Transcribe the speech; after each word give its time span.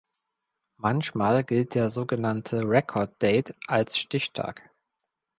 Manchmal 0.77 1.43
gilt 1.43 1.75
der 1.75 1.91
sogenannte 1.91 2.67
Record 2.67 3.21
date 3.21 3.53
als 3.67 3.99
Stichtag. 3.99 4.71